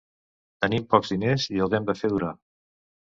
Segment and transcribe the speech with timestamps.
[0.63, 2.33] Tenim pocs diners i els hem de fer durar.